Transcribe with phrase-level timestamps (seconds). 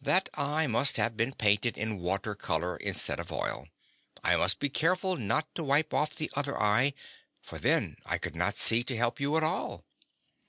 [0.00, 3.68] "That eye must have been painted in water color, instead of oil.
[4.24, 6.94] I must be careful not to wipe off the other eye,
[7.40, 9.84] for then I could not see to help you at all."